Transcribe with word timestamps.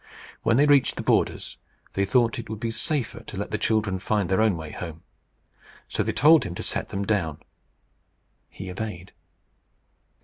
When 0.41 0.57
they 0.57 0.65
reached 0.65 0.95
the 0.95 1.03
borders, 1.03 1.59
they 1.93 2.05
thought 2.05 2.39
it 2.39 2.49
would 2.49 2.59
be 2.59 2.71
safer 2.71 3.21
to 3.25 3.37
let 3.37 3.51
the 3.51 3.59
children 3.59 3.99
find 3.99 4.29
their 4.29 4.41
own 4.41 4.57
way 4.57 4.71
home. 4.71 5.03
So 5.87 6.01
they 6.01 6.11
told 6.11 6.43
him 6.43 6.55
to 6.55 6.63
set 6.63 6.89
them 6.89 7.05
down. 7.05 7.37
He 8.49 8.71
obeyed. 8.71 9.11